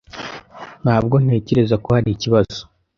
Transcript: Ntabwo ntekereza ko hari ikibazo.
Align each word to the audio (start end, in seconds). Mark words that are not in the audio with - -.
Ntabwo 0.83 1.15
ntekereza 1.23 1.75
ko 1.83 1.87
hari 1.95 2.09
ikibazo. 2.13 2.59